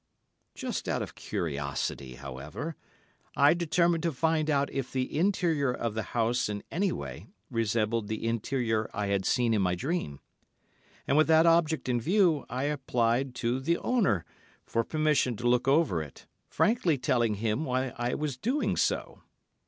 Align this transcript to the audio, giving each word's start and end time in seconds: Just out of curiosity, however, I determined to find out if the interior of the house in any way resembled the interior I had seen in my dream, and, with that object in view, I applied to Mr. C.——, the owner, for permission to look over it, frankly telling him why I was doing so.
Just 0.55 0.89
out 0.89 1.03
of 1.03 1.13
curiosity, 1.13 2.15
however, 2.15 2.75
I 3.35 3.53
determined 3.53 4.01
to 4.01 4.11
find 4.11 4.49
out 4.49 4.71
if 4.73 4.91
the 4.91 5.15
interior 5.15 5.71
of 5.71 5.93
the 5.93 6.01
house 6.17 6.49
in 6.49 6.63
any 6.71 6.91
way 6.91 7.27
resembled 7.51 8.07
the 8.07 8.25
interior 8.25 8.89
I 8.95 9.05
had 9.09 9.25
seen 9.27 9.53
in 9.53 9.61
my 9.61 9.75
dream, 9.75 10.19
and, 11.07 11.17
with 11.17 11.27
that 11.27 11.45
object 11.45 11.87
in 11.87 12.01
view, 12.01 12.47
I 12.49 12.63
applied 12.63 13.35
to 13.35 13.57
Mr. 13.57 13.59
C.——, 13.63 13.73
the 13.73 13.77
owner, 13.81 14.25
for 14.65 14.83
permission 14.83 15.35
to 15.35 15.47
look 15.47 15.67
over 15.67 16.01
it, 16.01 16.25
frankly 16.47 16.97
telling 16.97 17.35
him 17.35 17.63
why 17.65 17.93
I 17.95 18.15
was 18.15 18.37
doing 18.37 18.77
so. 18.77 19.21